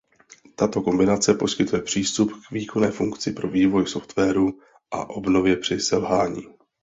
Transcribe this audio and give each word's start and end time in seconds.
Tato 0.55 0.81
kombinace 0.81 1.33
poskytuje 1.33 1.81
přístup 1.81 2.31
k 2.47 2.51
výkonné 2.51 2.91
funkci 2.91 3.31
pro 3.33 3.47
vývoj 3.47 3.87
softwaru 3.87 4.59
a 4.91 5.09
obnově 5.09 5.57
při 5.57 5.79
selhání. 5.79 6.43